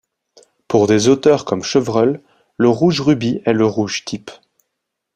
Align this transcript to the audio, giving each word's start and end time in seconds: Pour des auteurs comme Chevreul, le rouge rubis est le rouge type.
Pour 0.67 0.87
des 0.87 1.09
auteurs 1.09 1.45
comme 1.45 1.61
Chevreul, 1.61 2.23
le 2.57 2.69
rouge 2.69 3.01
rubis 3.01 3.39
est 3.45 3.53
le 3.53 3.67
rouge 3.67 4.03
type. 4.03 4.31